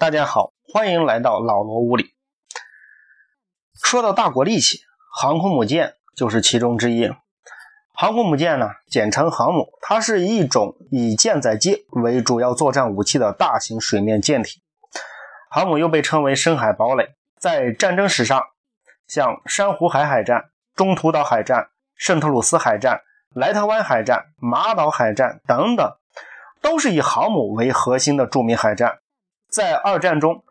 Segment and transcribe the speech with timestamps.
[0.00, 2.14] 大家好，欢迎来到老罗屋里。
[3.82, 4.78] 说到大国利器，
[5.12, 7.10] 航空母舰就是其中之一。
[7.92, 14.62] 航空母舰呢，简称航母，它是一种以舰载机为主要作战武器的大型水面舰体。
[15.50, 18.40] 航母又被称为深海堡垒，在战争史上，
[19.08, 23.00] 像珊瑚海海战、中途岛海战、圣特鲁斯海战、
[23.34, 25.92] 莱特湾海战、马岛海战等等，
[26.62, 29.00] 都是以航母为核心的著名海战。
[29.48, 30.44] 在二战中，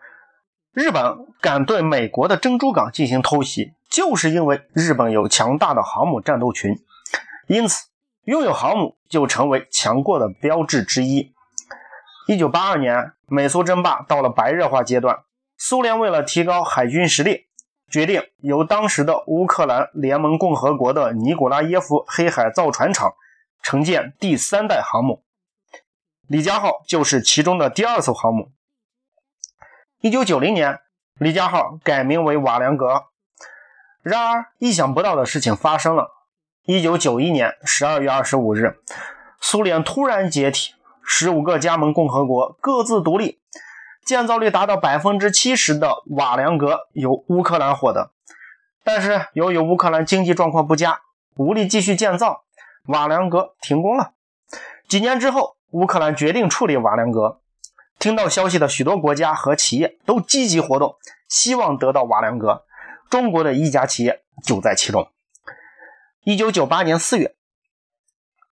[0.74, 6.76] 日本敢对美国的珍珠港进行偷袭，就是因为日本有强大的航母战斗群，
[7.48, 7.86] 因此
[8.26, 11.32] 拥有航母就成为强国的标志之一。
[12.28, 15.20] 一九八二年，美苏争霸到了白热化阶段，
[15.58, 17.46] 苏联为了提高海军实力，
[17.90, 23.14] 决定由当时的乌克兰联盟共和国的尼古拉耶夫黑海造船厂
[23.62, 25.24] 承建第三代航母，
[26.28, 28.52] 李家号就是其中的第二艘航母。
[30.00, 30.80] 一九九零年，
[31.18, 33.06] 李家号改名为瓦良格。
[34.04, 36.12] 然而，意想不到的事情发生了。
[36.66, 38.80] 一九九一年十二月二十五日，
[39.42, 43.40] 苏联突然解体，十五个加盟共和国各自独立，
[44.06, 48.12] 建造率达到百分之七十的瓦良格由乌克兰获得。
[48.84, 51.00] 但是，由于乌克兰经济状况不佳，
[51.38, 52.44] 无力继续建造，
[52.86, 54.12] 瓦良格停工了。
[54.88, 57.42] 几年之后，乌克兰决定处理瓦良格。
[58.00, 60.96] 听到消息的许多国家和企业都积极活动，
[61.28, 62.64] 希望得到瓦良格。
[63.10, 65.12] 中国的一家企业就在其中。
[66.24, 67.36] 一九九八年四月，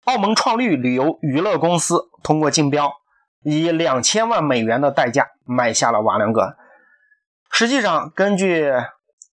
[0.05, 2.91] 澳门创绿旅游娱乐公司通过竞标，
[3.43, 6.55] 以两千万美元的代价买下了瓦良格。
[7.51, 8.71] 实际上，根据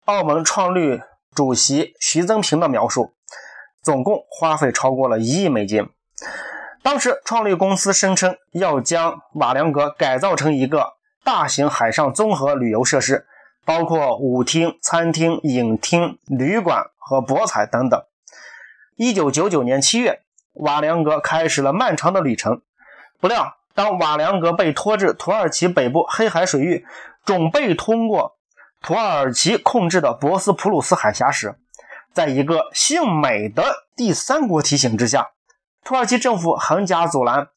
[0.06, 1.02] 澳门创绿
[1.34, 3.14] 主席徐增平的描述，
[3.82, 5.88] 总共花费超过了一亿美金。
[6.84, 13.28] 当时，创立公司声称要将瓦良格改造成一个大型海上综合旅游设施，
[13.64, 18.04] 包括舞厅、餐厅、影厅、旅馆和博彩等等。
[18.96, 20.22] 一九九九年七月，
[20.54, 22.62] 瓦良格开始了漫长的旅程。
[23.20, 26.88] 不料，当瓦良格被拖至土耳其北部黑海水域，
[27.24, 28.38] 准备通过
[28.82, 31.56] 土耳其控制的博斯普鲁斯海峡时，
[32.12, 35.30] 在一个姓美的第三国提醒之下。
[35.84, 37.48] 土耳其政府横加阻拦，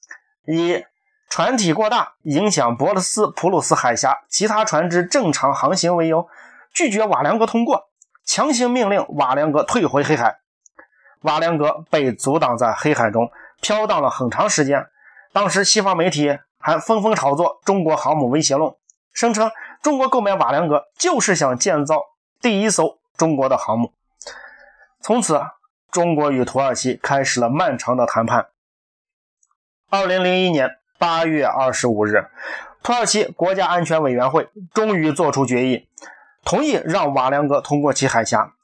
[0.47, 0.85] 以
[1.29, 6.27] 船体过大影响博斯普鲁斯海峡其他船只正常航行为由，
[6.73, 7.91] 拒绝瓦良格通过，
[8.25, 10.39] 强行命令瓦良格退回黑海。
[11.21, 13.31] 瓦良格被阻挡在黑海中
[13.61, 14.87] 飘荡了很长时间。
[15.33, 18.75] 当时西方媒体还纷纷炒作中国航母威胁论，
[19.13, 19.51] 声称
[19.83, 22.01] 中国购买瓦良格就是想建造
[22.41, 23.93] 第一艘中国的航母。
[25.01, 25.41] 从此。
[25.95, 28.49] 中国与土耳其开始了漫长的谈判。
[29.89, 32.27] 二零零一年八月二十五日，
[32.83, 35.87] 土耳其国家安全委员会终于作出决议，
[36.45, 38.55] 同意让瓦良格通过其海峡。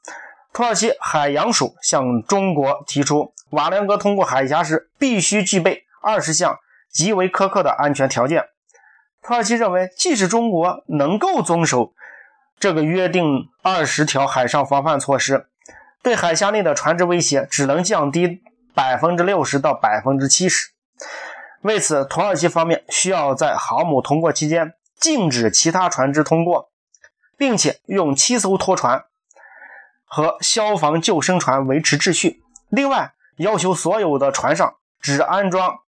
[0.51, 6.59] 土耳其海洋署向中国提出，瓦良格通过海峡时必须具备二十项
[6.89, 8.43] 极为苛刻的安全条件。
[9.21, 11.93] 土耳其认为，即使中国能够遵守
[12.59, 15.47] 这个约定二十条海上防范措施。
[16.03, 18.41] 对海峡内的船只威胁只能降低
[18.73, 20.71] 百分之六十到百分之七十。
[21.61, 26.71] 为此，土耳其方面需要在航母通过期间禁止其他船只通过，
[27.37, 29.05] 并且用七艘拖船
[30.05, 32.41] 和消防救生船维持秩序。
[32.69, 35.79] 另外，要求所有的船上只安装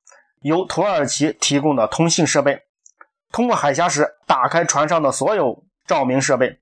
[0.41, 2.62] 由土耳其提供的通信设备。
[3.31, 6.59] 通过海峡时，打开船上的所有照明设备。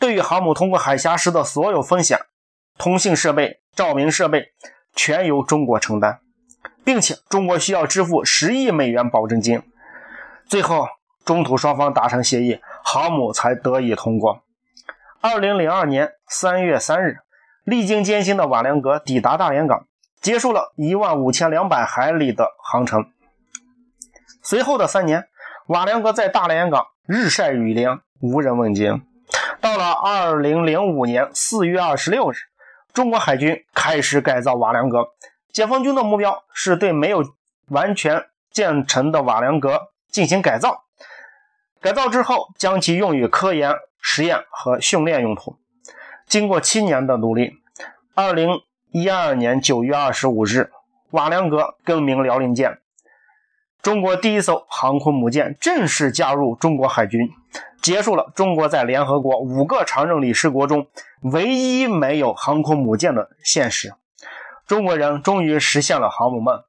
[0.00, 2.18] 对于航母通过海峡时的所有风险。
[2.80, 4.54] 通信设备、照明设备
[4.96, 6.20] 全由中国承担，
[6.82, 9.62] 并且中国需要支付十亿美元保证金。
[10.48, 10.88] 最后，
[11.22, 14.40] 中土双方达成协议，航母才得以通过。
[15.20, 17.18] 二零零二年三月三日，
[17.64, 19.86] 历经艰辛的瓦良格抵达大连港，
[20.22, 23.10] 结束了一万五千两百海里的航程。
[24.42, 25.28] 随后的三年，
[25.66, 29.02] 瓦良格在大连港日晒雨淋，无人问津。
[29.60, 32.36] 到了二零零五年四月二十六日。
[32.92, 35.10] 中国海军开始改造瓦良格，
[35.52, 37.24] 解放军的目标是对没有
[37.68, 40.84] 完全建成的瓦良格进行改造。
[41.80, 45.56] 改造之后，将其用于科研、实验和训练用途。
[46.26, 47.54] 经过七年的努力，
[48.14, 48.60] 二零
[48.90, 50.70] 一二年九月二十五日，
[51.10, 52.78] 瓦良格更名辽宁舰，
[53.82, 57.20] 中国第一艘航空母舰正式加入中国海军。
[57.82, 60.86] 结束了中国在联合国五个常任理事国中
[61.22, 63.94] 唯一没有航空母舰的现实，
[64.66, 66.62] 中国人终于实现了航母梦。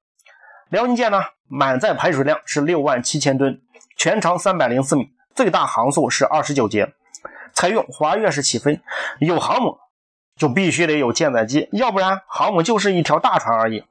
[0.69, 3.59] 辽宁舰呢，满载排水量是六万七千吨，
[3.97, 6.93] 全长三百零四米，最大航速是二十九节，
[7.51, 8.79] 采用滑跃式起飞。
[9.19, 9.79] 有航母
[10.37, 13.83] 就必须得有舰载机，要不然航母就是一条大船而已。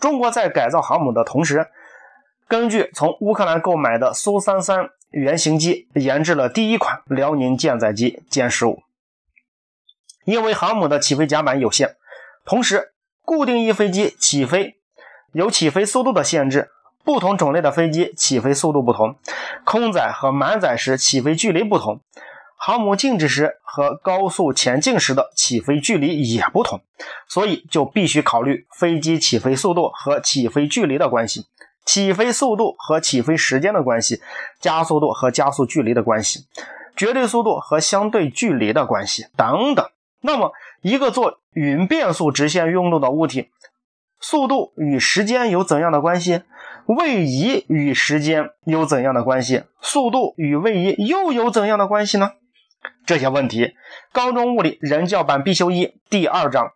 [0.00, 1.68] 中国在改造航母的同时，
[2.48, 8.82] 根据从乌克兰购买的苏三三原型机，研制了第一款辽宁舰载机歼十五。
[10.24, 11.96] 因为航母的起飞甲板有限，
[12.44, 14.76] 同时固定翼飞机起飞
[15.32, 16.70] 有起飞速度的限制，
[17.04, 19.16] 不同种类的飞机起飞速度不同，
[19.64, 22.00] 空载和满载时起飞距离不同，
[22.56, 26.80] 航母静止时和高速前进时的起飞距离也不同，
[27.28, 31.46] 所以就必须考虑飞机起飞速度和起飞距离的关系，
[31.86, 34.20] 起飞速度和起飞时间的关系，
[34.60, 36.40] 加速度和加速距离的关系，
[36.96, 39.88] 绝对速度和相对距离的关系等等。
[40.20, 40.52] 那么，
[40.82, 43.50] 一个做匀变速直线运动的物体，
[44.20, 46.42] 速度与时间有怎样的关系？
[46.86, 49.62] 位移与时间有怎样的关系？
[49.80, 52.32] 速度与位移又有怎样的关系呢？
[53.04, 53.74] 这些问题，
[54.12, 56.72] 高中物理人教版必修一第二章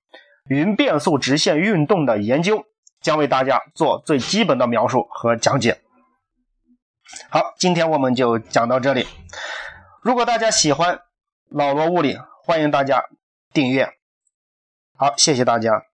[0.48, 2.64] 匀变速直线运动的研究
[3.00, 5.80] 将为大家做最基本的描述和讲解。
[7.28, 9.06] 好，今天我们就讲到这里。
[10.02, 11.00] 如果大家喜欢
[11.48, 13.04] 老罗物理，欢迎大家。
[13.52, 13.92] 订阅，
[14.96, 15.89] 好，谢谢大家。